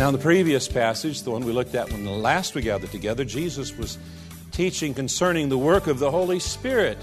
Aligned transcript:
Now, 0.00 0.08
in 0.08 0.14
the 0.14 0.18
previous 0.18 0.66
passage, 0.66 1.24
the 1.24 1.30
one 1.30 1.44
we 1.44 1.52
looked 1.52 1.74
at 1.74 1.92
when 1.92 2.06
last 2.06 2.54
we 2.54 2.62
gathered 2.62 2.90
together, 2.90 3.22
Jesus 3.22 3.76
was 3.76 3.98
teaching 4.50 4.94
concerning 4.94 5.50
the 5.50 5.58
work 5.58 5.88
of 5.88 5.98
the 5.98 6.10
Holy 6.10 6.38
Spirit 6.38 6.96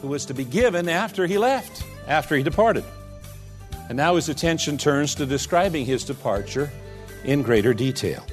who 0.00 0.06
was 0.06 0.24
to 0.26 0.32
be 0.32 0.44
given 0.44 0.88
after 0.88 1.26
he 1.26 1.36
left, 1.36 1.82
after 2.06 2.36
he 2.36 2.44
departed. 2.44 2.84
And 3.88 3.96
now 3.96 4.14
his 4.14 4.28
attention 4.28 4.78
turns 4.78 5.16
to 5.16 5.26
describing 5.26 5.84
his 5.84 6.04
departure 6.04 6.70
in 7.24 7.42
greater 7.42 7.74
detail. 7.74 8.24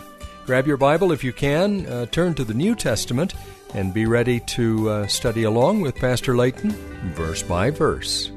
Grab 0.45 0.67
your 0.67 0.75
Bible 0.75 1.13
if 1.13 1.23
you 1.23 1.31
can, 1.31 1.85
uh, 1.85 2.05
turn 2.07 2.33
to 2.33 2.43
the 2.43 2.53
New 2.53 2.75
Testament 2.75 3.33
and 3.73 3.93
be 3.93 4.05
ready 4.05 4.39
to 4.39 4.89
uh, 4.89 5.07
study 5.07 5.43
along 5.43 5.81
with 5.81 5.95
Pastor 5.95 6.35
Layton 6.35 6.71
verse 7.13 7.41
by 7.43 7.71
verse. 7.71 8.31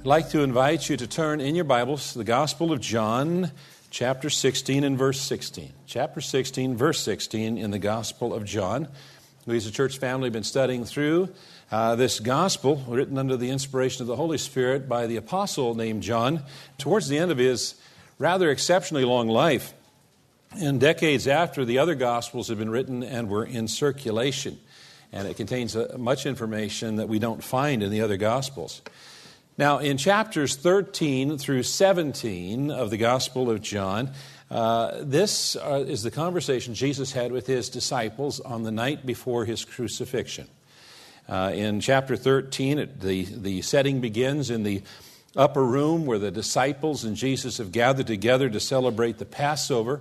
I'd 0.00 0.06
like 0.06 0.30
to 0.30 0.40
invite 0.40 0.88
you 0.88 0.96
to 0.96 1.06
turn 1.06 1.40
in 1.40 1.54
your 1.54 1.64
Bibles 1.64 2.12
to 2.12 2.18
the 2.18 2.24
Gospel 2.24 2.72
of 2.72 2.80
John, 2.80 3.52
chapter 3.90 4.30
16 4.30 4.84
and 4.84 4.98
verse 4.98 5.20
16. 5.20 5.72
Chapter 5.86 6.20
16, 6.20 6.76
verse 6.76 7.00
16 7.00 7.58
in 7.58 7.70
the 7.70 7.78
Gospel 7.78 8.34
of 8.34 8.44
John. 8.44 8.88
We 9.46 9.56
as 9.56 9.66
a 9.66 9.72
church 9.72 9.98
family 9.98 10.26
have 10.26 10.32
been 10.32 10.42
studying 10.42 10.84
through 10.84 11.30
uh, 11.70 11.96
this 11.96 12.20
Gospel, 12.20 12.84
written 12.88 13.18
under 13.18 13.36
the 13.36 13.50
inspiration 13.50 14.02
of 14.02 14.08
the 14.08 14.16
Holy 14.16 14.38
Spirit 14.38 14.88
by 14.88 15.06
the 15.06 15.16
apostle 15.16 15.74
named 15.74 16.02
John, 16.02 16.42
towards 16.78 17.08
the 17.08 17.18
end 17.18 17.30
of 17.30 17.38
his 17.38 17.74
rather 18.18 18.50
exceptionally 18.50 19.04
long 19.04 19.28
life 19.28 19.74
in 20.56 20.78
decades 20.78 21.26
after 21.26 21.64
the 21.64 21.78
other 21.78 21.94
Gospels 21.94 22.48
had 22.48 22.58
been 22.58 22.70
written 22.70 23.02
and 23.02 23.28
were 23.28 23.44
in 23.44 23.68
circulation. 23.68 24.58
And 25.12 25.28
it 25.28 25.36
contains 25.36 25.76
uh, 25.76 25.96
much 25.98 26.26
information 26.26 26.96
that 26.96 27.08
we 27.08 27.18
don't 27.18 27.42
find 27.42 27.82
in 27.82 27.90
the 27.90 28.00
other 28.00 28.16
Gospels. 28.16 28.82
Now, 29.58 29.78
in 29.78 29.98
chapters 29.98 30.56
13 30.56 31.36
through 31.36 31.64
17 31.64 32.70
of 32.70 32.90
the 32.90 32.96
Gospel 32.96 33.50
of 33.50 33.60
John, 33.60 34.12
uh, 34.50 35.02
this 35.02 35.56
uh, 35.56 35.84
is 35.86 36.02
the 36.02 36.10
conversation 36.10 36.74
Jesus 36.74 37.12
had 37.12 37.32
with 37.32 37.46
his 37.46 37.68
disciples 37.68 38.40
on 38.40 38.62
the 38.62 38.70
night 38.70 39.04
before 39.04 39.44
his 39.44 39.64
crucifixion. 39.64 40.48
Uh, 41.28 41.52
in 41.54 41.80
chapter 41.80 42.16
13, 42.16 42.78
it, 42.78 43.00
the, 43.00 43.24
the 43.24 43.62
setting 43.62 44.00
begins 44.00 44.50
in 44.50 44.62
the 44.62 44.82
upper 45.36 45.64
room 45.64 46.06
where 46.06 46.18
the 46.18 46.30
disciples 46.30 47.04
and 47.04 47.16
Jesus 47.16 47.58
have 47.58 47.72
gathered 47.72 48.06
together 48.06 48.50
to 48.50 48.60
celebrate 48.60 49.18
the 49.18 49.24
Passover. 49.24 50.00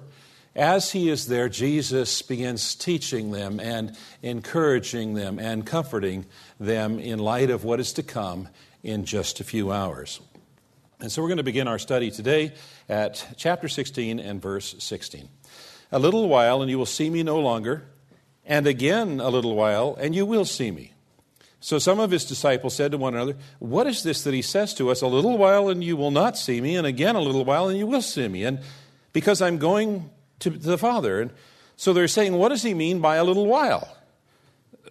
As 0.55 0.91
he 0.91 1.09
is 1.09 1.27
there, 1.27 1.47
Jesus 1.47 2.21
begins 2.21 2.75
teaching 2.75 3.31
them 3.31 3.61
and 3.61 3.95
encouraging 4.21 5.13
them 5.13 5.39
and 5.39 5.65
comforting 5.65 6.25
them 6.59 6.99
in 6.99 7.19
light 7.19 7.49
of 7.49 7.63
what 7.63 7.79
is 7.79 7.93
to 7.93 8.03
come 8.03 8.49
in 8.83 9.05
just 9.05 9.39
a 9.39 9.45
few 9.45 9.71
hours. 9.71 10.19
And 10.99 11.09
so 11.09 11.21
we're 11.21 11.29
going 11.29 11.37
to 11.37 11.43
begin 11.43 11.69
our 11.69 11.79
study 11.79 12.11
today 12.11 12.53
at 12.89 13.25
chapter 13.37 13.69
16 13.69 14.19
and 14.19 14.41
verse 14.41 14.75
16. 14.79 15.29
A 15.93 15.99
little 15.99 16.27
while, 16.27 16.61
and 16.61 16.69
you 16.69 16.77
will 16.77 16.85
see 16.85 17.09
me 17.09 17.23
no 17.23 17.39
longer, 17.39 17.83
and 18.45 18.67
again 18.67 19.21
a 19.21 19.29
little 19.29 19.55
while, 19.55 19.97
and 19.99 20.13
you 20.13 20.25
will 20.25 20.45
see 20.45 20.69
me. 20.69 20.91
So 21.61 21.79
some 21.79 21.99
of 21.99 22.11
his 22.11 22.25
disciples 22.25 22.75
said 22.75 22.91
to 22.91 22.97
one 22.97 23.15
another, 23.15 23.37
What 23.59 23.87
is 23.87 24.03
this 24.03 24.23
that 24.23 24.33
he 24.33 24.41
says 24.41 24.73
to 24.75 24.89
us? 24.89 25.01
A 25.01 25.07
little 25.07 25.37
while, 25.37 25.69
and 25.69 25.81
you 25.81 25.95
will 25.95 26.11
not 26.11 26.37
see 26.37 26.59
me, 26.59 26.75
and 26.75 26.85
again 26.85 27.15
a 27.15 27.21
little 27.21 27.45
while, 27.45 27.69
and 27.69 27.77
you 27.77 27.87
will 27.87 28.01
see 28.01 28.27
me. 28.27 28.43
And 28.43 28.59
because 29.13 29.41
I'm 29.41 29.57
going 29.57 30.09
to 30.41 30.49
the 30.49 30.77
Father. 30.77 31.21
And 31.21 31.31
so 31.75 31.93
they're 31.93 32.07
saying, 32.07 32.33
What 32.33 32.49
does 32.49 32.63
he 32.63 32.73
mean 32.73 32.99
by 32.99 33.15
a 33.15 33.23
little 33.23 33.45
while? 33.45 33.97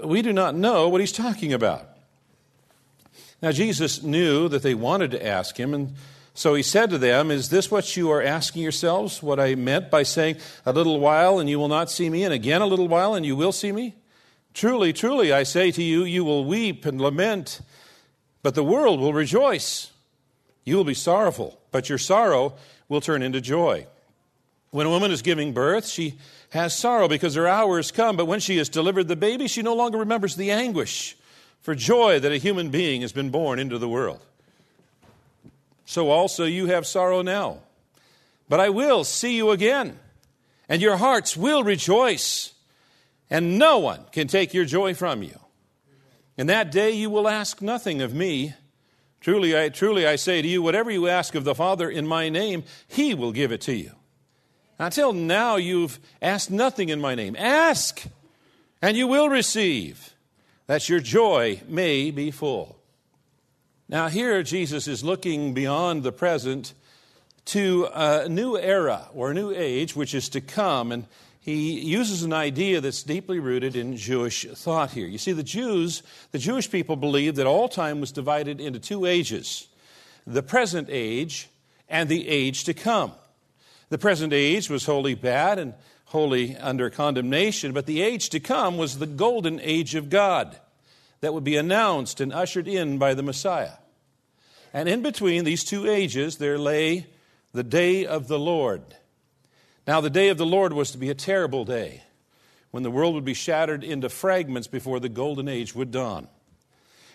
We 0.05 0.22
do 0.22 0.33
not 0.33 0.55
know 0.55 0.88
what 0.88 1.00
he's 1.00 1.12
talking 1.12 1.53
about. 1.53 1.87
Now, 3.43 3.53
Jesus 3.53 4.03
knew 4.03 4.49
that 4.49 4.62
they 4.62 4.75
wanted 4.75 5.11
to 5.12 5.27
ask 5.27 5.59
him, 5.59 5.72
and 5.72 5.94
so 6.34 6.55
he 6.55 6.62
said 6.62 6.91
to 6.91 6.99
them, 6.99 7.31
Is 7.31 7.49
this 7.49 7.71
what 7.71 7.97
you 7.97 8.11
are 8.11 8.22
asking 8.22 8.62
yourselves? 8.62 9.22
What 9.22 9.41
I 9.41 9.55
meant 9.55 9.91
by 9.91 10.03
saying, 10.03 10.37
A 10.65 10.72
little 10.72 11.00
while 11.00 11.38
and 11.38 11.49
you 11.49 11.59
will 11.59 11.69
not 11.69 11.91
see 11.91 12.11
me, 12.11 12.25
and 12.25 12.32
again 12.32 12.62
a 12.62 12.67
little 12.67 12.88
while 12.88 13.15
and 13.15 13.25
you 13.27 13.37
will 13.37 13.53
see 13.53 13.72
me? 13.72 13.97
Truly, 14.53 14.93
truly, 14.93 15.32
I 15.32 15.44
say 15.44 15.71
to 15.71 15.82
you, 15.82 16.05
you 16.05 16.25
will 16.25 16.44
weep 16.44 16.84
and 16.84 17.00
lament, 17.00 17.61
but 18.43 18.55
the 18.55 18.65
world 18.65 19.00
will 19.00 19.12
rejoice. 19.12 19.91
You 20.65 20.77
will 20.77 20.84
be 20.84 20.94
sorrowful, 20.94 21.61
but 21.71 21.88
your 21.88 21.99
sorrow 21.99 22.55
will 22.88 23.00
turn 23.00 23.22
into 23.22 23.41
joy. 23.41 23.87
When 24.70 24.86
a 24.86 24.91
woman 24.91 25.10
is 25.10 25.22
giving 25.22 25.53
birth, 25.53 25.86
she 25.86 26.19
has 26.50 26.76
sorrow 26.76 27.08
because 27.08 27.34
her 27.34 27.48
hour 27.48 27.76
has 27.76 27.91
come, 27.91 28.16
but 28.16 28.26
when 28.26 28.41
she 28.41 28.56
has 28.58 28.69
delivered 28.69 29.08
the 29.08 29.16
baby, 29.16 29.48
she 29.48 29.62
no 29.62 29.75
longer 29.75 29.98
remembers 29.98 30.36
the 30.36 30.53
anguish 30.53 31.16
for 31.60 31.75
joy 31.75 32.20
that 32.20 32.32
a 32.32 32.38
human 32.38 32.70
being 32.70 33.03
has 33.03 33.12
been 33.12 33.31
born 33.31 33.58
into 33.58 33.78
the 33.78 33.88
world. 33.88 34.20
So 35.84 36.10
also 36.10 36.44
you 36.44 36.66
have 36.66 36.86
sorrow 36.86 37.22
now. 37.22 37.58
But 38.48 38.60
I 38.60 38.69
will 38.69 39.04
see 39.04 39.36
you 39.36 39.50
again, 39.50 39.98
and 40.69 40.81
your 40.81 40.97
hearts 40.97 41.37
will 41.37 41.64
rejoice, 41.64 42.52
and 43.28 43.58
no 43.58 43.78
one 43.78 44.04
can 44.12 44.28
take 44.28 44.54
your 44.54 44.64
joy 44.64 44.94
from 44.94 45.22
you. 45.22 45.38
In 46.37 46.47
that 46.47 46.70
day 46.70 46.92
you 46.92 47.10
will 47.10 47.28
ask 47.28 47.60
nothing 47.60 48.02
of 48.02 48.14
me. 48.14 48.54
Truly 49.20 49.58
I, 49.58 49.69
truly 49.69 50.06
I 50.06 50.16
say 50.16 50.41
to 50.41 50.48
you, 50.48 50.62
whatever 50.62 50.91
you 50.91 51.08
ask 51.08 51.34
of 51.34 51.44
the 51.44 51.54
Father 51.54 51.91
in 51.91 52.06
my 52.06 52.28
name, 52.28 52.64
he 52.87 53.14
will 53.14 53.32
give 53.32 53.52
it 53.52 53.60
to 53.62 53.75
you. 53.75 53.92
Until 54.80 55.12
now, 55.12 55.56
you've 55.56 56.00
asked 56.22 56.50
nothing 56.50 56.88
in 56.88 57.02
my 57.02 57.14
name. 57.14 57.36
Ask, 57.38 58.02
and 58.80 58.96
you 58.96 59.06
will 59.06 59.28
receive, 59.28 60.14
that 60.68 60.88
your 60.88 61.00
joy 61.00 61.60
may 61.68 62.10
be 62.10 62.30
full. 62.30 62.78
Now, 63.90 64.08
here 64.08 64.42
Jesus 64.42 64.88
is 64.88 65.04
looking 65.04 65.52
beyond 65.52 66.02
the 66.02 66.12
present 66.12 66.72
to 67.46 67.88
a 67.92 68.26
new 68.26 68.56
era 68.56 69.08
or 69.12 69.30
a 69.30 69.34
new 69.34 69.50
age 69.50 69.94
which 69.94 70.14
is 70.14 70.30
to 70.30 70.40
come, 70.40 70.92
and 70.92 71.04
he 71.40 71.78
uses 71.80 72.22
an 72.22 72.32
idea 72.32 72.80
that's 72.80 73.02
deeply 73.02 73.38
rooted 73.38 73.76
in 73.76 73.98
Jewish 73.98 74.46
thought 74.46 74.92
here. 74.92 75.06
You 75.06 75.19
see, 75.19 75.32
the 75.32 75.42
Jews, 75.42 76.02
the 76.30 76.38
Jewish 76.38 76.70
people 76.70 76.96
believed 76.96 77.36
that 77.36 77.46
all 77.46 77.69
time 77.69 78.00
was 78.00 78.12
divided 78.12 78.62
into 78.62 78.78
two 78.78 79.04
ages 79.04 79.69
the 80.26 80.42
present 80.42 80.88
age 80.90 81.50
and 81.86 82.08
the 82.08 82.28
age 82.28 82.64
to 82.64 82.72
come. 82.72 83.12
The 83.90 83.98
present 83.98 84.32
age 84.32 84.70
was 84.70 84.86
wholly 84.86 85.14
bad 85.14 85.58
and 85.58 85.74
wholly 86.06 86.56
under 86.56 86.90
condemnation, 86.90 87.72
but 87.72 87.87
the 87.87 88.02
age 88.02 88.31
to 88.31 88.40
come 88.40 88.78
was 88.78 88.98
the 88.98 89.06
golden 89.06 89.60
age 89.60 89.94
of 89.94 90.10
God 90.10 90.58
that 91.20 91.34
would 91.34 91.44
be 91.44 91.56
announced 91.56 92.20
and 92.20 92.32
ushered 92.32 92.66
in 92.66 92.98
by 92.98 93.14
the 93.14 93.22
Messiah. 93.22 93.75
And 94.72 94.88
in 94.88 95.02
between 95.02 95.44
these 95.44 95.64
two 95.64 95.88
ages, 95.88 96.38
there 96.38 96.58
lay 96.58 97.06
the 97.52 97.64
day 97.64 98.06
of 98.06 98.28
the 98.28 98.38
Lord. 98.38 98.82
Now, 99.87 100.00
the 100.00 100.10
day 100.10 100.28
of 100.28 100.38
the 100.38 100.46
Lord 100.46 100.72
was 100.72 100.93
to 100.93 100.98
be 100.98 101.10
a 101.10 101.14
terrible 101.14 101.64
day 101.64 102.02
when 102.70 102.84
the 102.84 102.90
world 102.90 103.14
would 103.14 103.25
be 103.25 103.34
shattered 103.34 103.82
into 103.82 104.08
fragments 104.08 104.69
before 104.69 105.00
the 105.00 105.08
golden 105.08 105.48
age 105.48 105.75
would 105.75 105.90
dawn. 105.90 106.28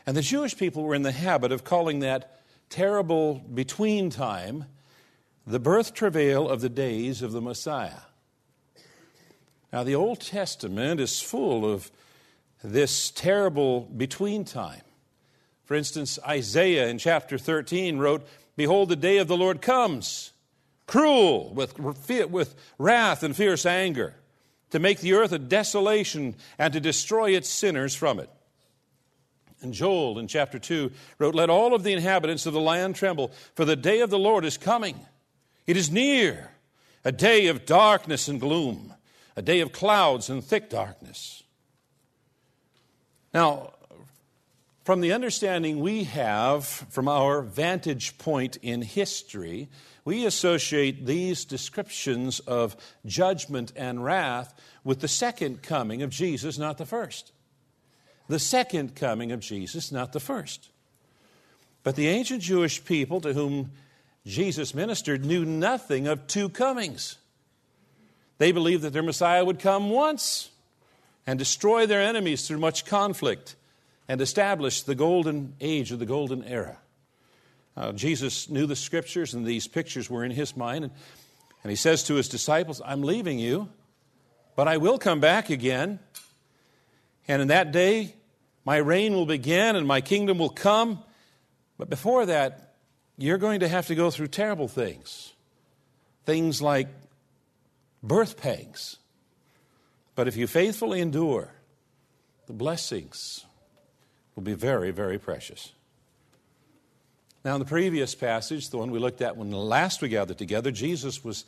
And 0.05 0.15
the 0.15 0.21
Jewish 0.21 0.57
people 0.57 0.83
were 0.83 0.95
in 0.95 1.03
the 1.03 1.13
habit 1.13 1.51
of 1.51 1.63
calling 1.63 1.99
that 1.99 2.41
terrible 2.69 3.35
between 3.35 4.09
time 4.09 4.65
the 5.45 5.59
birth 5.59 5.93
travail 5.93 6.49
of 6.49 6.61
the 6.61 6.69
days 6.69 7.21
of 7.21 7.31
the 7.31 7.41
Messiah. 7.41 8.01
Now, 9.71 9.83
the 9.83 9.95
Old 9.95 10.21
Testament 10.21 10.99
is 10.99 11.21
full 11.21 11.71
of 11.71 11.91
this 12.63 13.11
terrible 13.11 13.81
between 13.81 14.45
time. 14.45 14.81
For 15.65 15.75
instance, 15.75 16.17
Isaiah 16.27 16.87
in 16.87 16.97
chapter 16.97 17.37
13 17.37 17.97
wrote, 17.97 18.25
Behold, 18.55 18.89
the 18.89 18.95
day 18.95 19.17
of 19.17 19.27
the 19.27 19.37
Lord 19.37 19.61
comes, 19.61 20.31
cruel, 20.87 21.53
with, 21.53 21.77
with 21.79 22.55
wrath 22.77 23.23
and 23.23 23.35
fierce 23.35 23.65
anger, 23.65 24.13
to 24.71 24.79
make 24.79 24.99
the 24.99 25.13
earth 25.13 25.31
a 25.31 25.39
desolation 25.39 26.35
and 26.57 26.73
to 26.73 26.79
destroy 26.79 27.31
its 27.31 27.49
sinners 27.49 27.95
from 27.95 28.19
it. 28.19 28.29
And 29.61 29.73
Joel 29.73 30.19
in 30.19 30.27
chapter 30.27 30.59
2 30.59 30.91
wrote, 31.17 31.35
Let 31.35 31.49
all 31.49 31.73
of 31.73 31.83
the 31.83 31.93
inhabitants 31.93 32.45
of 32.45 32.53
the 32.53 32.61
land 32.61 32.95
tremble, 32.95 33.31
for 33.55 33.65
the 33.65 33.75
day 33.75 34.01
of 34.01 34.09
the 34.09 34.19
Lord 34.19 34.45
is 34.45 34.57
coming. 34.57 34.99
It 35.67 35.77
is 35.77 35.91
near, 35.91 36.51
a 37.03 37.11
day 37.11 37.47
of 37.47 37.65
darkness 37.65 38.27
and 38.27 38.39
gloom, 38.39 38.93
a 39.35 39.41
day 39.41 39.59
of 39.61 39.71
clouds 39.71 40.29
and 40.29 40.43
thick 40.43 40.69
darkness. 40.69 41.43
Now, 43.33 43.73
from 44.83 45.01
the 45.01 45.13
understanding 45.13 45.79
we 45.79 46.03
have 46.03 46.65
from 46.65 47.07
our 47.07 47.41
vantage 47.41 48.19
point 48.19 48.57
in 48.61 48.83
history, 48.83 49.67
we 50.05 50.27
associate 50.27 51.07
these 51.07 51.43
descriptions 51.43 52.39
of 52.41 52.75
judgment 53.03 53.73
and 53.75 54.03
wrath 54.03 54.53
with 54.83 54.99
the 55.01 55.07
second 55.07 55.63
coming 55.63 56.03
of 56.03 56.11
Jesus, 56.11 56.59
not 56.59 56.77
the 56.77 56.85
first. 56.85 57.31
The 58.27 58.37
second 58.37 58.95
coming 58.95 59.31
of 59.31 59.39
Jesus, 59.39 59.91
not 59.91 60.13
the 60.13 60.19
first. 60.19 60.69
But 61.81 61.95
the 61.95 62.07
ancient 62.07 62.43
Jewish 62.43 62.85
people 62.85 63.19
to 63.21 63.33
whom 63.33 63.71
Jesus 64.25 64.73
ministered 64.73 65.23
knew 65.23 65.45
nothing 65.45 66.07
of 66.07 66.27
two 66.27 66.49
comings. 66.49 67.17
They 68.37 68.51
believed 68.51 68.83
that 68.83 68.93
their 68.93 69.03
Messiah 69.03 69.45
would 69.45 69.59
come 69.59 69.89
once 69.89 70.49
and 71.27 71.39
destroy 71.39 71.85
their 71.85 72.01
enemies 72.01 72.47
through 72.47 72.59
much 72.59 72.85
conflict 72.85 73.55
and 74.07 74.19
establish 74.21 74.81
the 74.81 74.95
golden 74.95 75.55
age 75.61 75.91
of 75.91 75.99
the 75.99 76.05
golden 76.05 76.43
era. 76.43 76.77
Uh, 77.77 77.91
Jesus 77.91 78.49
knew 78.49 78.65
the 78.65 78.75
scriptures, 78.75 79.33
and 79.33 79.45
these 79.45 79.67
pictures 79.67 80.09
were 80.09 80.23
in 80.23 80.31
his 80.31 80.55
mind. 80.55 80.85
And, 80.85 80.93
and 81.63 81.69
he 81.69 81.75
says 81.75 82.03
to 82.03 82.15
his 82.15 82.29
disciples, 82.29 82.81
I'm 82.85 83.03
leaving 83.03 83.39
you, 83.39 83.69
but 84.55 84.67
I 84.67 84.77
will 84.77 84.97
come 84.97 85.19
back 85.19 85.49
again. 85.49 85.99
And 87.27 87.41
in 87.41 87.47
that 87.49 87.71
day, 87.71 88.15
my 88.63 88.77
reign 88.77 89.13
will 89.13 89.25
begin 89.25 89.75
and 89.75 89.87
my 89.87 90.01
kingdom 90.01 90.37
will 90.37 90.49
come. 90.49 91.03
But 91.77 91.89
before 91.89 92.25
that, 92.27 92.64
you're 93.17 93.37
going 93.37 93.61
to 93.61 93.67
have 93.67 93.87
to 93.87 93.95
go 93.95 94.11
through 94.11 94.27
terrible 94.27 94.67
things. 94.67 95.33
Things 96.25 96.61
like 96.61 96.87
birth 98.03 98.37
pangs. 98.37 98.97
But 100.15 100.27
if 100.27 100.35
you 100.35 100.47
faithfully 100.47 101.01
endure, 101.01 101.51
the 102.47 102.53
blessings 102.53 103.45
will 104.35 104.43
be 104.43 104.53
very, 104.53 104.91
very 104.91 105.17
precious. 105.17 105.71
Now, 107.43 107.53
in 107.53 107.59
the 107.59 107.65
previous 107.65 108.15
passage, 108.15 108.69
the 108.69 108.77
one 108.77 108.91
we 108.91 108.99
looked 108.99 109.21
at 109.21 109.37
when 109.37 109.51
last 109.51 110.01
we 110.01 110.09
gathered 110.09 110.37
together, 110.37 110.71
Jesus 110.71 111.23
was 111.23 111.45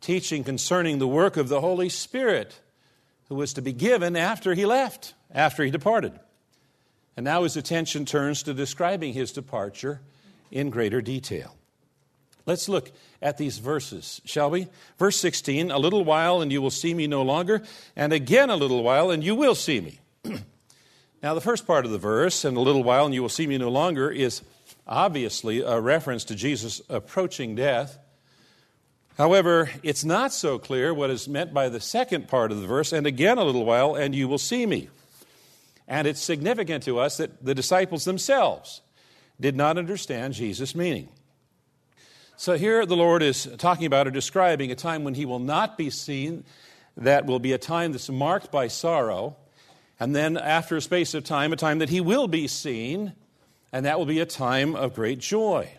teaching 0.00 0.44
concerning 0.44 0.98
the 0.98 1.08
work 1.08 1.36
of 1.36 1.48
the 1.48 1.60
Holy 1.60 1.88
Spirit 1.88 2.60
who 3.28 3.34
was 3.34 3.52
to 3.54 3.62
be 3.62 3.72
given 3.72 4.16
after 4.16 4.54
he 4.54 4.66
left, 4.66 5.14
after 5.32 5.64
he 5.64 5.70
departed. 5.70 6.18
And 7.16 7.24
now 7.24 7.42
his 7.42 7.56
attention 7.56 8.04
turns 8.04 8.42
to 8.44 8.54
describing 8.54 9.12
his 9.12 9.32
departure 9.32 10.00
in 10.50 10.70
greater 10.70 11.00
detail. 11.00 11.54
Let's 12.46 12.68
look 12.68 12.90
at 13.20 13.36
these 13.36 13.58
verses, 13.58 14.22
shall 14.24 14.50
we? 14.50 14.68
Verse 14.98 15.18
16 15.18 15.70
A 15.70 15.78
little 15.78 16.04
while, 16.04 16.40
and 16.40 16.50
you 16.50 16.62
will 16.62 16.70
see 16.70 16.94
me 16.94 17.06
no 17.06 17.22
longer, 17.22 17.62
and 17.94 18.12
again 18.12 18.48
a 18.48 18.56
little 18.56 18.82
while, 18.82 19.10
and 19.10 19.22
you 19.22 19.34
will 19.34 19.54
see 19.54 19.80
me. 19.80 20.00
Now, 21.20 21.34
the 21.34 21.40
first 21.40 21.66
part 21.66 21.84
of 21.84 21.90
the 21.90 21.98
verse, 21.98 22.44
and 22.44 22.56
a 22.56 22.60
little 22.60 22.84
while 22.84 23.04
and 23.04 23.12
you 23.12 23.22
will 23.22 23.28
see 23.28 23.48
me 23.48 23.58
no 23.58 23.70
longer, 23.70 24.08
is 24.08 24.40
obviously 24.86 25.62
a 25.62 25.80
reference 25.80 26.24
to 26.26 26.36
Jesus 26.36 26.80
approaching 26.88 27.56
death. 27.56 27.98
However, 29.16 29.68
it's 29.82 30.04
not 30.04 30.32
so 30.32 30.60
clear 30.60 30.94
what 30.94 31.10
is 31.10 31.28
meant 31.28 31.52
by 31.52 31.68
the 31.68 31.80
second 31.80 32.28
part 32.28 32.52
of 32.52 32.60
the 32.60 32.68
verse, 32.68 32.92
and 32.92 33.04
again 33.04 33.36
a 33.36 33.42
little 33.42 33.64
while 33.64 33.96
and 33.96 34.14
you 34.14 34.28
will 34.28 34.38
see 34.38 34.64
me. 34.64 34.88
And 35.88 36.06
it's 36.06 36.20
significant 36.20 36.84
to 36.84 37.00
us 37.00 37.16
that 37.16 37.44
the 37.44 37.54
disciples 37.54 38.04
themselves 38.04 38.82
did 39.40 39.56
not 39.56 39.78
understand 39.78 40.34
Jesus' 40.34 40.74
meaning. 40.74 41.08
So 42.36 42.56
here 42.56 42.86
the 42.86 42.96
Lord 42.96 43.22
is 43.22 43.48
talking 43.58 43.86
about 43.86 44.06
or 44.06 44.10
describing 44.10 44.70
a 44.70 44.76
time 44.76 45.04
when 45.04 45.14
he 45.14 45.26
will 45.26 45.38
not 45.38 45.76
be 45.76 45.90
seen, 45.90 46.44
that 46.96 47.26
will 47.26 47.38
be 47.38 47.52
a 47.52 47.58
time 47.58 47.92
that's 47.92 48.08
marked 48.08 48.50
by 48.50 48.68
sorrow 48.68 49.36
and 50.00 50.14
then, 50.14 50.36
after 50.36 50.76
a 50.76 50.80
space 50.80 51.14
of 51.14 51.24
time, 51.24 51.52
a 51.52 51.56
time 51.56 51.80
that 51.80 51.88
he 51.88 52.00
will 52.00 52.28
be 52.28 52.46
seen, 52.46 53.14
and 53.72 53.84
that 53.84 53.98
will 53.98 54.06
be 54.06 54.20
a 54.20 54.26
time 54.26 54.76
of 54.76 54.94
great 54.94 55.18
joy. 55.18 55.72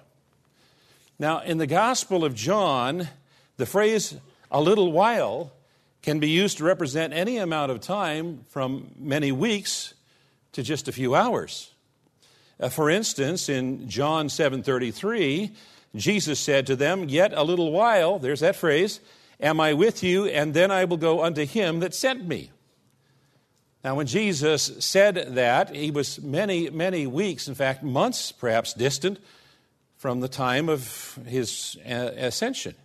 Now, 1.18 1.40
in 1.40 1.58
the 1.58 1.68
Gospel 1.68 2.26
of 2.26 2.36
John, 2.36 3.08
the 3.56 3.66
phrase 3.66 4.18
a 4.52 4.62
little 4.62 4.92
while 4.92 5.54
can 6.02 6.20
be 6.20 6.30
used 6.30 6.58
to 6.58 6.66
represent 6.66 7.14
any 7.14 7.38
amount 7.38 7.72
of 7.72 7.80
time 7.80 8.46
from 8.50 8.92
many 8.98 9.32
weeks 9.32 9.94
to 10.52 10.64
just 10.64 10.88
a 10.88 10.92
few 10.92 11.16
hours. 11.16 11.74
Uh, 12.60 12.70
for 12.70 12.90
instance, 12.90 13.48
in 13.48 13.88
John 13.88 14.28
7:33, 14.28 15.52
Jesus 15.96 16.40
said 16.40 16.68
to 16.68 16.76
them, 16.76 17.08
"Yet 17.08 17.32
a 17.34 17.44
little 17.44 17.72
while, 17.72 18.20
there's 18.20 18.42
that 18.42 18.56
phrase, 18.56 19.00
am 19.40 19.60
I 19.60 19.74
with 19.74 20.04
you, 20.04 20.26
and 20.26 20.54
then 20.54 20.70
I 20.70 20.86
will 20.86 20.98
go 20.98 21.24
unto 21.24 21.46
him 21.46 21.80
that 21.80 21.94
sent 21.94 22.28
me." 22.28 22.52
Now, 23.84 23.96
when 23.96 24.08
Jesus 24.08 24.72
said 24.80 25.36
that, 25.36 25.74
he 25.74 25.90
was 25.90 26.20
many, 26.22 26.70
many 26.70 27.08
weeks, 27.08 27.48
in 27.48 27.56
fact, 27.56 27.82
months 27.82 28.34
perhaps 28.34 28.74
distant 28.74 29.20
from 29.96 30.20
the 30.20 30.28
time 30.28 30.68
of 30.68 31.18
his 31.26 31.78
uh, 31.86 32.12
ascension. 32.18 32.76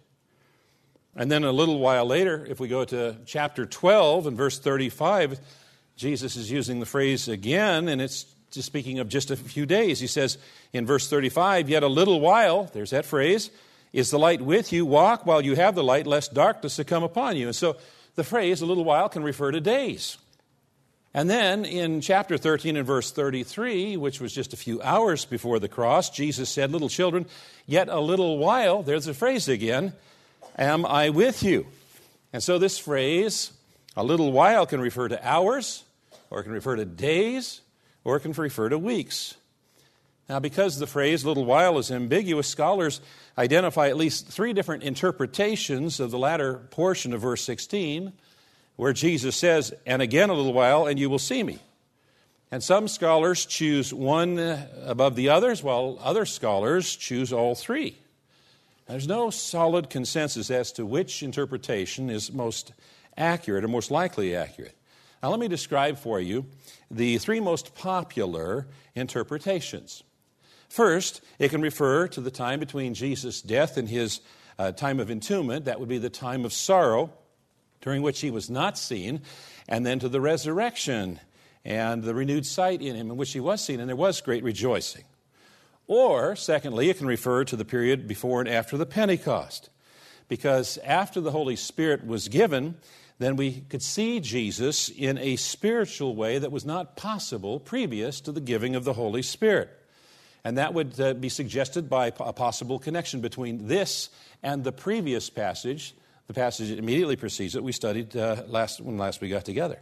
And 1.17 1.31
then 1.31 1.43
a 1.45 1.53
little 1.53 1.79
while 1.79 2.07
later, 2.07 2.47
if 2.49 2.61
we 2.61 2.69
go 2.69 2.85
to 2.85 3.17
chapter 3.27 3.67
12 3.67 4.29
and 4.29 4.37
verse 4.37 4.59
35, 4.59 5.41
Jesus 5.97 6.37
is 6.37 6.51
using 6.51 6.81
the 6.81 6.87
phrase 6.87 7.29
again, 7.29 7.89
and 7.89 8.01
it's 8.01 8.27
just 8.55 8.67
speaking 8.67 8.99
of 8.99 9.09
just 9.09 9.31
a 9.31 9.37
few 9.37 9.67
days. 9.67 10.01
He 10.01 10.07
says 10.07 10.39
in 10.73 10.87
verse 10.87 11.09
35, 11.09 11.69
Yet 11.69 11.83
a 11.83 11.89
little 11.89 12.21
while, 12.21 12.71
there's 12.73 12.91
that 12.91 13.05
phrase, 13.05 13.51
is 13.93 14.11
the 14.11 14.19
light 14.19 14.41
with 14.41 14.73
you. 14.73 14.85
Walk 14.85 15.27
while 15.27 15.41
you 15.41 15.55
have 15.55 15.75
the 15.75 15.85
light, 15.85 16.07
lest 16.07 16.35
darkness 16.35 16.81
come 16.87 17.03
upon 17.03 17.37
you. 17.37 17.47
And 17.47 17.57
so 17.57 17.77
the 18.17 18.25
phrase, 18.25 18.61
a 18.61 18.67
little 18.67 18.85
while, 18.85 19.09
can 19.09 19.23
refer 19.23 19.51
to 19.51 19.61
days. 19.61 20.19
And 21.17 21.31
then 21.31 21.65
in 21.65 22.01
chapter 22.01 22.37
13 22.37 22.77
and 22.77 22.87
verse 22.87 23.13
33, 23.13 23.97
which 23.97 24.21
was 24.21 24.33
just 24.33 24.53
a 24.53 24.57
few 24.57 24.83
hours 24.83 25.25
before 25.25 25.61
the 25.61 25.69
cross, 25.69 26.11
Jesus 26.11 26.51
said, 26.51 26.73
Little 26.73 26.89
children, 26.89 27.27
yet 27.67 27.89
a 27.89 28.01
little 28.01 28.37
while, 28.37 28.83
there's 28.83 29.05
the 29.05 29.15
phrase 29.15 29.49
again, 29.49 29.93
am 30.59 30.85
I 30.85 31.11
with 31.11 31.45
you? 31.45 31.67
And 32.33 32.43
so 32.43 32.59
this 32.59 32.79
phrase, 32.79 33.53
a 33.97 34.03
little 34.03 34.33
while, 34.33 34.67
can 34.67 34.81
refer 34.81 35.07
to 35.07 35.27
hours, 35.29 35.85
or 36.31 36.41
it 36.41 36.45
can 36.45 36.53
refer 36.53 36.75
to 36.75 36.85
days, 36.85 37.61
or 38.05 38.19
can 38.19 38.33
refer 38.33 38.69
to 38.69 38.79
weeks. 38.79 39.35
Now, 40.29 40.39
because 40.39 40.79
the 40.79 40.87
phrase 40.87 41.25
little 41.25 41.45
while 41.45 41.79
is 41.79 41.91
ambiguous, 41.91 42.49
scholars 42.49 43.01
identify 43.37 43.89
at 43.89 43.97
least 43.97 44.29
three 44.29 44.53
different 44.53 44.83
interpretations 44.83 46.01
of 46.01 46.11
the 46.11 46.19
latter 46.19 46.55
portion 46.71 47.13
of 47.13 47.21
verse 47.21 47.43
16 47.43 48.13
where 48.77 48.93
Jesus 48.93 49.37
says, 49.37 49.73
And 49.87 50.03
again 50.03 50.31
a 50.31 50.35
little 50.35 50.53
while, 50.53 50.87
and 50.87 50.99
you 50.99 51.09
will 51.09 51.19
see 51.19 51.43
me. 51.43 51.59
And 52.51 52.63
some 52.63 52.89
scholars 52.89 53.47
choose 53.47 53.93
one 53.93 54.39
above 54.85 55.17
the 55.17 55.29
others, 55.29 55.63
while 55.63 55.99
other 56.01 56.25
scholars 56.25 56.95
choose 56.95 57.33
all 57.33 57.55
three. 57.55 57.99
There's 58.87 59.09
no 59.09 59.31
solid 59.31 59.91
consensus 59.91 60.51
as 60.51 60.71
to 60.73 60.85
which 60.85 61.23
interpretation 61.23 62.11
is 62.11 62.33
most 62.33 62.73
accurate 63.17 63.65
or 63.65 63.69
most 63.69 63.91
likely 63.91 64.37
accurate. 64.37 64.77
Now, 65.23 65.31
let 65.31 65.41
me 65.41 65.49
describe 65.49 65.99
for 65.99 66.21
you 66.21 66.47
the 66.91 67.19
three 67.19 67.41
most 67.41 67.75
popular 67.75 68.67
interpretations. 68.95 70.03
First, 70.69 71.21
it 71.39 71.51
can 71.51 71.63
refer 71.63 72.09
to 72.09 72.21
the 72.21 72.31
time 72.31 72.61
between 72.61 72.95
Jesus' 72.95 73.41
death 73.41 73.77
and 73.77 73.89
his 73.89 74.21
uh, 74.59 74.73
time 74.73 75.01
of 75.01 75.09
entombment. 75.09 75.65
That 75.65 75.81
would 75.81 75.89
be 75.89 75.99
the 75.99 76.11
time 76.11 76.45
of 76.45 76.53
sorrow 76.53 77.13
during 77.81 78.03
which 78.03 78.21
he 78.21 78.31
was 78.31 78.51
not 78.51 78.79
seen, 78.79 79.21
and 79.69 79.85
then 79.85 79.99
to 79.99 80.09
the 80.09 80.21
resurrection 80.21 81.21
and 81.65 82.03
the 82.03 82.15
renewed 82.15 82.47
sight 82.47 82.83
in 82.83 82.97
him 82.97 83.11
in 83.11 83.17
which 83.17 83.33
he 83.33 83.41
was 83.41 83.63
seen, 83.63 83.81
and 83.81 83.89
there 83.89 83.97
was 83.97 84.21
great 84.21 84.43
rejoicing. 84.43 85.05
Or, 85.87 86.35
secondly, 86.35 86.89
it 86.89 86.99
can 86.99 87.07
refer 87.07 87.45
to 87.45 87.57
the 87.57 87.65
period 87.65 88.09
before 88.09 88.41
and 88.41 88.49
after 88.49 88.77
the 88.77 88.87
Pentecost, 88.87 89.71
because 90.29 90.79
after 90.79 91.21
the 91.21 91.31
Holy 91.31 91.57
Spirit 91.57 92.07
was 92.07 92.29
given, 92.29 92.77
then 93.19 93.37
we 93.37 93.61
could 93.61 93.83
see 93.83 94.21
Jesus 94.21 94.89
in 94.89 95.19
a 95.19 95.37
spiritual 95.37 96.17
way 96.17 96.39
that 96.39 96.51
was 96.51 96.65
not 96.65 96.97
possible 96.97 97.61
previous 97.61 98.21
to 98.23 98.33
the 98.33 98.41
giving 98.41 98.75
of 98.75 98.85
the 98.85 98.93
Holy 98.93 99.23
Spirit. 99.23 99.71
And 100.43 100.59
that 100.59 100.75
would 100.75 101.01
uh, 101.01 101.15
be 101.15 101.29
suggested 101.29 101.89
by 101.89 102.09
a 102.09 102.33
possible 102.33 102.79
connection 102.79 103.21
between 103.21 103.69
this 103.69 104.11
and 104.43 104.65
the 104.65 104.73
previous 104.73 105.31
passage 105.31 105.95
the 106.27 106.35
passage 106.35 106.71
that 106.71 106.79
immediately 106.79 107.17
precedes 107.17 107.55
it, 107.55 107.63
we 107.63 107.73
studied 107.73 108.17
uh, 108.17 108.43
last, 108.47 108.81
when 108.81 108.97
last 108.97 109.21
we 109.21 109.29
got 109.29 109.45
together. 109.45 109.79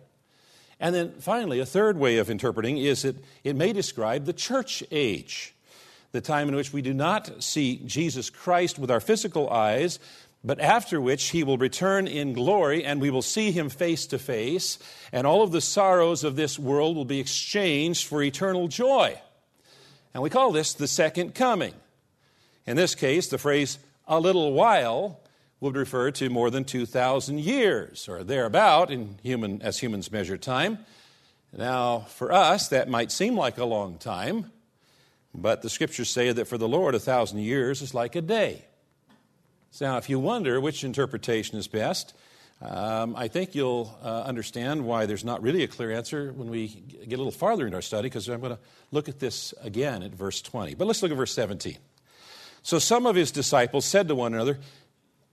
And 0.80 0.94
then 0.94 1.12
finally, 1.20 1.60
a 1.60 1.66
third 1.66 1.96
way 1.96 2.18
of 2.18 2.30
interpreting 2.30 2.78
is 2.78 3.02
that 3.02 3.16
it 3.44 3.54
may 3.54 3.72
describe 3.72 4.24
the 4.24 4.32
church 4.32 4.82
age, 4.90 5.54
the 6.10 6.20
time 6.20 6.48
in 6.48 6.56
which 6.56 6.72
we 6.72 6.82
do 6.82 6.92
not 6.92 7.42
see 7.42 7.80
Jesus 7.86 8.28
Christ 8.30 8.78
with 8.78 8.90
our 8.90 9.00
physical 9.00 9.48
eyes, 9.50 10.00
but 10.44 10.60
after 10.60 11.00
which 11.00 11.30
he 11.30 11.44
will 11.44 11.58
return 11.58 12.06
in 12.06 12.32
glory 12.32 12.84
and 12.84 13.00
we 13.00 13.10
will 13.10 13.22
see 13.22 13.52
him 13.52 13.68
face 13.68 14.06
to 14.06 14.18
face, 14.18 14.78
and 15.12 15.26
all 15.26 15.42
of 15.42 15.52
the 15.52 15.60
sorrows 15.60 16.24
of 16.24 16.36
this 16.36 16.58
world 16.58 16.96
will 16.96 17.04
be 17.04 17.20
exchanged 17.20 18.06
for 18.06 18.22
eternal 18.22 18.66
joy. 18.68 19.20
And 20.14 20.22
we 20.22 20.30
call 20.30 20.52
this 20.52 20.74
the 20.74 20.88
second 20.88 21.34
coming. 21.34 21.74
In 22.66 22.76
this 22.76 22.94
case, 22.94 23.28
the 23.28 23.38
phrase 23.38 23.78
a 24.06 24.18
little 24.18 24.52
while 24.52 25.20
would 25.60 25.76
refer 25.76 26.10
to 26.10 26.28
more 26.28 26.50
than 26.50 26.64
2,000 26.64 27.38
years 27.38 28.08
or 28.08 28.24
thereabout 28.24 28.90
in 28.90 29.18
human, 29.22 29.62
as 29.62 29.78
humans 29.78 30.10
measure 30.10 30.36
time. 30.36 30.78
Now, 31.56 32.00
for 32.00 32.32
us, 32.32 32.68
that 32.68 32.88
might 32.88 33.12
seem 33.12 33.36
like 33.36 33.58
a 33.58 33.64
long 33.64 33.98
time, 33.98 34.50
but 35.32 35.62
the 35.62 35.70
scriptures 35.70 36.10
say 36.10 36.32
that 36.32 36.46
for 36.46 36.58
the 36.58 36.68
Lord, 36.68 36.94
a 36.96 36.98
thousand 36.98 37.38
years 37.40 37.80
is 37.80 37.94
like 37.94 38.16
a 38.16 38.20
day. 38.20 38.64
So 39.74 39.86
now, 39.86 39.96
if 39.96 40.10
you 40.10 40.18
wonder 40.18 40.60
which 40.60 40.84
interpretation 40.84 41.56
is 41.56 41.66
best, 41.66 42.12
um, 42.60 43.16
I 43.16 43.28
think 43.28 43.54
you'll 43.54 43.98
uh, 44.04 44.20
understand 44.20 44.84
why 44.84 45.06
there's 45.06 45.24
not 45.24 45.42
really 45.42 45.62
a 45.62 45.66
clear 45.66 45.90
answer 45.90 46.30
when 46.34 46.50
we 46.50 46.68
get 46.68 47.14
a 47.14 47.16
little 47.16 47.32
farther 47.32 47.66
in 47.66 47.72
our 47.72 47.80
study, 47.80 48.10
because 48.10 48.28
I'm 48.28 48.40
going 48.40 48.52
to 48.52 48.58
look 48.90 49.08
at 49.08 49.18
this 49.18 49.54
again 49.62 50.02
at 50.02 50.10
verse 50.10 50.42
20. 50.42 50.74
But 50.74 50.86
let's 50.86 51.02
look 51.02 51.10
at 51.10 51.16
verse 51.16 51.32
17. 51.32 51.78
So 52.62 52.78
some 52.78 53.06
of 53.06 53.16
his 53.16 53.30
disciples 53.30 53.86
said 53.86 54.08
to 54.08 54.14
one 54.14 54.34
another, 54.34 54.58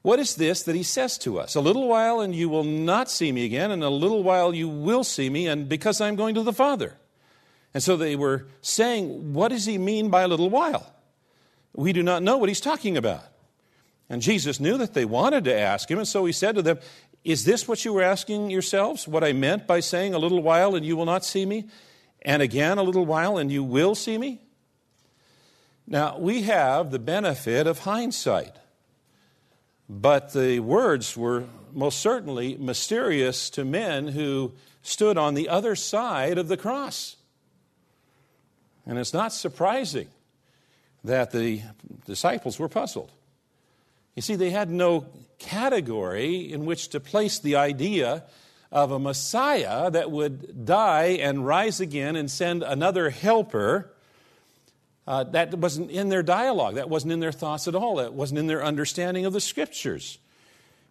what 0.03 0.19
is 0.19 0.35
this 0.35 0.63
that 0.63 0.75
he 0.75 0.83
says 0.83 1.17
to 1.17 1.37
us? 1.37 1.55
A 1.55 1.59
little 1.59 1.89
while 1.89 2.21
and 2.21 2.33
you 2.33 2.47
will 2.47 2.63
not 2.63 3.11
see 3.11 3.33
me 3.33 3.43
again, 3.43 3.71
and 3.71 3.83
a 3.83 3.89
little 3.89 4.23
while 4.23 4.55
you 4.55 4.69
will 4.69 5.03
see 5.03 5.29
me, 5.29 5.47
and 5.47 5.67
because 5.67 5.99
I'm 5.99 6.15
going 6.15 6.35
to 6.35 6.43
the 6.43 6.53
Father. 6.53 6.95
And 7.73 7.83
so 7.83 7.97
they 7.97 8.15
were 8.15 8.47
saying, 8.61 9.33
What 9.33 9.49
does 9.49 9.65
he 9.65 9.77
mean 9.77 10.09
by 10.09 10.21
a 10.21 10.29
little 10.29 10.49
while? 10.49 10.93
We 11.73 11.91
do 11.91 12.03
not 12.03 12.23
know 12.23 12.37
what 12.37 12.47
he's 12.47 12.61
talking 12.61 12.95
about. 12.95 13.25
And 14.09 14.21
Jesus 14.21 14.59
knew 14.59 14.77
that 14.77 14.93
they 14.93 15.05
wanted 15.05 15.43
to 15.43 15.57
ask 15.57 15.89
him, 15.89 15.99
and 15.99 16.07
so 16.07 16.25
he 16.25 16.31
said 16.31 16.55
to 16.55 16.61
them, 16.61 16.79
Is 17.23 17.45
this 17.45 17.67
what 17.67 17.85
you 17.85 17.93
were 17.93 18.01
asking 18.01 18.49
yourselves? 18.49 19.07
What 19.07 19.23
I 19.23 19.33
meant 19.33 19.67
by 19.67 19.81
saying, 19.81 20.13
A 20.13 20.19
little 20.19 20.41
while 20.41 20.75
and 20.75 20.85
you 20.85 20.97
will 20.97 21.05
not 21.05 21.23
see 21.23 21.45
me? 21.45 21.67
And 22.23 22.41
again, 22.41 22.77
a 22.77 22.83
little 22.83 23.05
while 23.05 23.37
and 23.37 23.51
you 23.51 23.63
will 23.63 23.95
see 23.95 24.17
me? 24.17 24.41
Now, 25.85 26.17
we 26.17 26.43
have 26.43 26.91
the 26.91 26.99
benefit 26.99 27.67
of 27.67 27.79
hindsight. 27.79 28.55
But 29.87 30.33
the 30.33 30.59
words 30.59 31.17
were 31.17 31.45
most 31.73 31.99
certainly 31.99 32.57
mysterious 32.57 33.49
to 33.51 33.65
men 33.65 34.09
who 34.09 34.53
stood 34.81 35.17
on 35.17 35.33
the 35.33 35.49
other 35.49 35.75
side 35.75 36.37
of 36.37 36.47
the 36.47 36.57
cross. 36.57 37.15
And 38.85 38.97
it's 38.97 39.13
not 39.13 39.33
surprising 39.33 40.07
that 41.03 41.31
the 41.31 41.61
disciples 42.05 42.59
were 42.59 42.69
puzzled. 42.69 43.11
You 44.15 44.21
see, 44.21 44.35
they 44.35 44.49
had 44.49 44.69
no 44.69 45.05
category 45.37 46.51
in 46.51 46.65
which 46.65 46.89
to 46.89 46.99
place 46.99 47.39
the 47.39 47.55
idea 47.55 48.23
of 48.71 48.91
a 48.91 48.99
Messiah 48.99 49.89
that 49.89 50.11
would 50.11 50.65
die 50.65 51.17
and 51.21 51.45
rise 51.45 51.79
again 51.79 52.15
and 52.15 52.29
send 52.29 52.61
another 52.63 53.09
helper 53.09 53.91
uh, 55.07 55.23
that 55.23 55.55
wasn't 55.55 55.89
in 55.89 56.09
their 56.09 56.21
dialogue. 56.21 56.75
That 56.75 56.87
wasn't 56.87 57.13
in 57.13 57.19
their 57.19 57.31
thoughts 57.31 57.67
at 57.67 57.73
all. 57.73 57.95
That 57.95 58.13
wasn't 58.13 58.37
in 58.37 58.45
their 58.45 58.63
understanding 58.63 59.25
of 59.25 59.33
the 59.33 59.41
scriptures. 59.41 60.19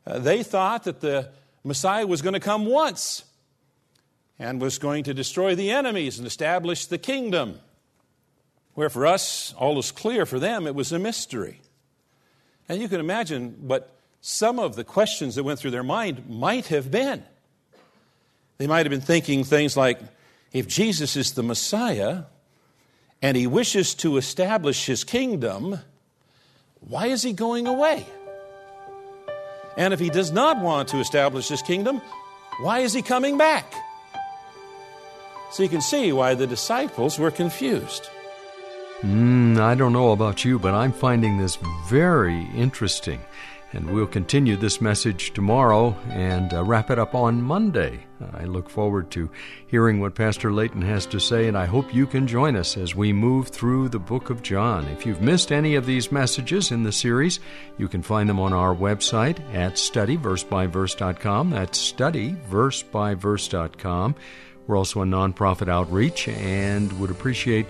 Uh, 0.05 0.19
they 0.19 0.43
thought 0.43 0.85
that 0.85 1.01
the 1.01 1.29
Messiah 1.63 2.05
was 2.05 2.21
going 2.21 2.33
to 2.33 2.41
come 2.41 2.67
once 2.67 3.25
and 4.37 4.61
was 4.61 4.79
going 4.79 5.05
to 5.05 5.15
destroy 5.15 5.55
the 5.55 5.71
enemies 5.71 6.19
and 6.19 6.27
establish 6.27 6.87
the 6.87 6.99
kingdom. 6.99 7.61
Where 8.75 8.91
for 8.91 9.07
us, 9.07 9.55
all 9.57 9.79
is 9.79 9.93
clear. 9.93 10.27
For 10.27 10.41
them, 10.41 10.67
it 10.67 10.75
was 10.75 10.91
a 10.91 10.99
mystery. 10.99 11.61
And 12.69 12.81
you 12.81 12.89
can 12.89 13.01
imagine 13.01 13.57
what 13.67 13.95
some 14.21 14.59
of 14.59 14.77
the 14.77 14.85
questions 14.85 15.37
that 15.37 15.45
went 15.45 15.59
through 15.59 15.71
their 15.71 15.83
mind 15.83 16.29
might 16.29 16.67
have 16.67 16.91
been. 16.91 17.23
They 18.59 18.67
might 18.67 18.85
have 18.85 18.91
been 18.91 19.01
thinking 19.01 19.45
things 19.45 19.77
like 19.77 20.01
if 20.53 20.67
Jesus 20.67 21.17
is 21.17 21.33
the 21.33 21.43
Messiah, 21.43 22.25
and 23.23 23.37
he 23.37 23.47
wishes 23.47 23.95
to 23.97 24.17
establish 24.17 24.87
his 24.87 25.05
kingdom, 25.05 25.79
why 26.81 27.07
is 27.07 27.23
he 27.23 27.33
going 27.33 27.67
away? 27.67 28.07
And 29.77 29.95
if 29.95 30.01
he 30.01 30.11
does 30.11 30.31
not 30.31 30.61
want 30.61 30.89
to 30.89 30.99
establish 30.99 31.49
his 31.49 31.63
kingdom, 31.63 32.01
why 32.61 32.81
is 32.81 32.93
he 32.93 33.03
coming 33.03 33.39
back? 33.39 33.73
So 35.53 35.63
you 35.63 35.69
can 35.69 35.81
see 35.81 36.13
why 36.13 36.35
the 36.35 36.47
disciples 36.47 37.19
were 37.19 37.31
confused. 37.31 38.09
Mm, 39.03 39.61
I 39.61 39.77
don't 39.77 39.93
know 39.93 40.11
about 40.11 40.45
you, 40.45 40.59
but 40.59 40.75
I'm 40.75 40.93
finding 40.93 41.39
this 41.39 41.57
very 41.89 42.49
interesting. 42.57 43.21
And 43.73 43.91
we'll 43.91 44.07
continue 44.07 44.57
this 44.57 44.81
message 44.81 45.35
tomorrow 45.35 45.95
and 46.09 46.55
uh, 46.55 46.65
wrap 46.65 46.91
it 46.91 46.99
up 46.99 47.15
on 47.15 47.43
Monday. 47.43 48.01
I 48.33 48.45
look 48.45 48.71
forward 48.71 49.11
to 49.11 49.31
hearing 49.67 50.01
what 50.01 50.15
Pastor 50.15 50.51
Layton 50.51 50.81
has 50.83 51.05
to 51.07 51.19
say, 51.21 51.49
and 51.49 51.57
I 51.57 51.67
hope 51.67 51.95
you 51.95 52.07
can 52.07 52.27
join 52.27 52.57
us 52.57 52.77
as 52.79 52.97
we 52.97 53.13
move 53.13 53.49
through 53.49 53.91
the 53.91 53.99
book 53.99 54.31
of 54.31 54.43
John. 54.43 54.87
If 54.87 55.05
you've 55.05 55.21
missed 55.21 55.53
any 55.53 55.75
of 55.75 55.85
these 55.85 56.11
messages 56.11 56.73
in 56.73 56.83
the 56.83 56.91
series, 56.91 57.41
you 57.77 57.89
can 57.89 58.03
find 58.03 58.27
them 58.29 58.41
on 58.41 58.55
our 58.55 58.75
website 58.75 59.39
at 59.55 59.75
studyversebyverse.com. 59.75 61.51
That's 61.51 61.93
studyversebyverse.com. 61.93 64.15
We're 64.67 64.77
also 64.77 65.03
a 65.03 65.07
nonprofit 65.07 65.69
outreach 65.69 66.29
and 66.29 66.99
would 67.01 67.11
appreciate 67.11 67.67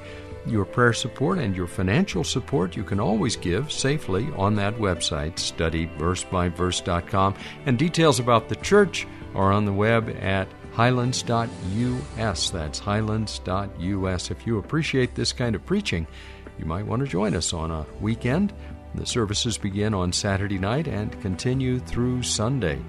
your 0.47 0.65
prayer 0.65 0.93
support 0.93 1.39
and 1.39 1.57
your 1.57 1.67
financial 1.67 2.25
support 2.25 2.77
you 2.77 2.85
can 2.85 3.01
always 3.01 3.37
give 3.37 3.73
safely 3.73 4.29
on 4.37 4.55
that 4.57 4.77
website, 4.77 5.35
studyversebyverse.com. 5.35 7.35
And 7.67 7.79
details 7.79 8.21
about 8.21 8.49
the 8.49 8.57
church 8.57 9.07
are 9.35 9.53
on 9.53 9.65
the 9.65 9.73
web 9.73 10.17
at 10.21 10.49
highlands.us. 10.73 12.51
That's 12.51 12.79
highlands.us. 12.79 14.31
If 14.31 14.47
you 14.47 14.59
appreciate 14.59 15.15
this 15.15 15.33
kind 15.33 15.55
of 15.55 15.67
preaching, 15.67 16.07
you 16.59 16.65
might 16.65 16.87
want 16.87 17.03
to 17.03 17.09
join 17.09 17.35
us 17.35 17.53
on 17.53 17.71
a 17.71 17.87
weekend. 18.01 18.53
The 18.95 19.07
services 19.07 19.59
begin 19.59 19.95
on 19.95 20.13
Saturday 20.13 20.59
night 20.59 20.89
and 20.89 21.21
continue 21.21 21.79
through 21.79 22.23
Sunday. 22.23 22.81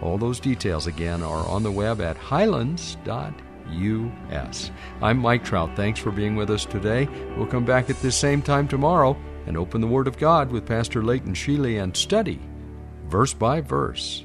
All 0.00 0.16
those 0.16 0.40
details 0.40 0.86
again 0.86 1.22
are 1.22 1.46
on 1.46 1.62
the 1.62 1.72
web 1.72 2.00
at 2.00 2.16
highlands.us. 2.16 3.34
U.S. 3.72 4.70
I'm 5.02 5.18
Mike 5.18 5.44
Trout. 5.44 5.74
Thanks 5.76 6.00
for 6.00 6.10
being 6.10 6.36
with 6.36 6.50
us 6.50 6.64
today. 6.64 7.08
We'll 7.36 7.46
come 7.46 7.64
back 7.64 7.90
at 7.90 8.00
this 8.00 8.16
same 8.16 8.42
time 8.42 8.68
tomorrow 8.68 9.16
and 9.46 9.56
open 9.56 9.80
the 9.80 9.86
Word 9.86 10.06
of 10.06 10.18
God 10.18 10.50
with 10.50 10.66
Pastor 10.66 11.02
Leighton 11.02 11.34
Sheely 11.34 11.82
and 11.82 11.96
study 11.96 12.40
verse 13.10 13.34
by 13.34 13.60
verse. 13.60 14.24